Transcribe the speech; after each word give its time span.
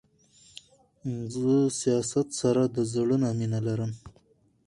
زه 1.33 1.55
سياست 1.81 2.27
د 2.31 2.37
سره 2.39 2.63
د 2.75 2.77
زړه 2.93 3.15
نه 3.23 3.29
مينه 3.37 3.59
لرم. 3.67 3.91